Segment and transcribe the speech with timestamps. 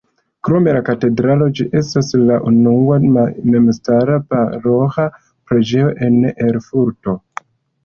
[0.45, 7.19] Krom la katedralo ĝi estas la unua memstara paroĥa preĝejo en Erfurto.